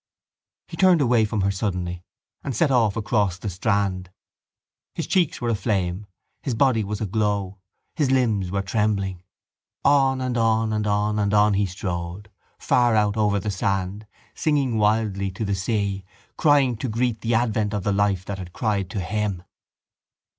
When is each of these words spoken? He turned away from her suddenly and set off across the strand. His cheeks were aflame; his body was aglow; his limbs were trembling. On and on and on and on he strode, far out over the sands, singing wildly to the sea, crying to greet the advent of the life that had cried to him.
He 0.67 0.75
turned 0.77 0.99
away 0.99 1.25
from 1.25 1.41
her 1.41 1.51
suddenly 1.51 2.03
and 2.43 2.55
set 2.55 2.71
off 2.71 2.95
across 2.97 3.37
the 3.37 3.51
strand. 3.51 4.09
His 4.95 5.05
cheeks 5.05 5.39
were 5.39 5.49
aflame; 5.49 6.07
his 6.41 6.55
body 6.55 6.83
was 6.83 7.01
aglow; 7.01 7.59
his 7.93 8.09
limbs 8.09 8.49
were 8.49 8.63
trembling. 8.63 9.21
On 9.85 10.19
and 10.19 10.39
on 10.39 10.73
and 10.73 10.87
on 10.87 11.19
and 11.19 11.35
on 11.35 11.53
he 11.53 11.67
strode, 11.67 12.31
far 12.57 12.95
out 12.95 13.15
over 13.15 13.39
the 13.39 13.51
sands, 13.51 14.05
singing 14.33 14.79
wildly 14.79 15.29
to 15.29 15.45
the 15.45 15.53
sea, 15.53 16.03
crying 16.35 16.77
to 16.77 16.89
greet 16.89 17.21
the 17.21 17.35
advent 17.35 17.71
of 17.71 17.83
the 17.83 17.93
life 17.93 18.25
that 18.25 18.39
had 18.39 18.53
cried 18.53 18.89
to 18.89 19.01
him. 19.01 19.43